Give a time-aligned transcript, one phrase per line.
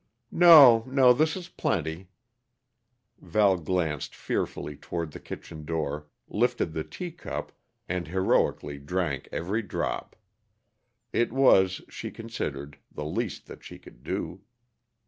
[0.33, 2.09] "No, no, this is plenty."
[3.19, 7.51] Val glanced fearfully toward the kitchen door, lifted the teacup,
[7.87, 10.15] and heroically drank every drop.
[11.13, 14.41] It was, she considered, the least that she could do.